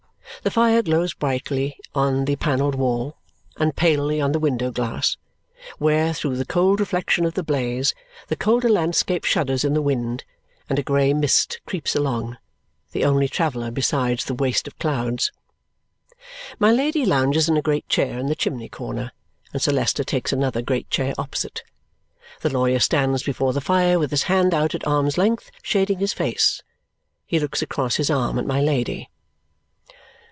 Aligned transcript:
The 0.43 0.49
fire 0.49 0.81
glows 0.81 1.13
brightly 1.13 1.77
on 1.93 2.25
the 2.25 2.35
panelled 2.35 2.73
wall 2.73 3.15
and 3.57 3.75
palely 3.75 4.19
on 4.19 4.31
the 4.31 4.39
window 4.39 4.71
glass, 4.71 5.15
where, 5.77 6.15
through 6.15 6.35
the 6.37 6.45
cold 6.45 6.79
reflection 6.79 7.25
of 7.25 7.35
the 7.35 7.43
blaze, 7.43 7.93
the 8.27 8.35
colder 8.35 8.67
landscape 8.69 9.23
shudders 9.23 9.63
in 9.63 9.75
the 9.75 9.83
wind 9.83 10.23
and 10.67 10.79
a 10.79 10.83
grey 10.83 11.13
mist 11.13 11.59
creeps 11.67 11.95
along, 11.95 12.39
the 12.91 13.05
only 13.05 13.27
traveller 13.27 13.69
besides 13.69 14.25
the 14.25 14.33
waste 14.33 14.65
of 14.67 14.79
clouds. 14.79 15.31
My 16.57 16.71
Lady 16.71 17.05
lounges 17.05 17.47
in 17.47 17.55
a 17.55 17.61
great 17.61 17.87
chair 17.87 18.17
in 18.17 18.25
the 18.25 18.33
chimney 18.35 18.69
corner, 18.69 19.11
and 19.53 19.61
Sir 19.61 19.71
Leicester 19.73 20.03
takes 20.03 20.33
another 20.33 20.63
great 20.63 20.89
chair 20.89 21.13
opposite. 21.19 21.61
The 22.39 22.49
lawyer 22.49 22.79
stands 22.79 23.21
before 23.21 23.53
the 23.53 23.61
fire 23.61 23.99
with 23.99 24.09
his 24.09 24.23
hand 24.23 24.55
out 24.55 24.73
at 24.73 24.87
arm's 24.87 25.19
length, 25.19 25.51
shading 25.61 25.99
his 25.99 26.13
face. 26.13 26.63
He 27.27 27.37
looks 27.39 27.61
across 27.61 27.97
his 27.97 28.09
arm 28.09 28.39
at 28.39 28.47
my 28.47 28.59
Lady. 28.59 29.07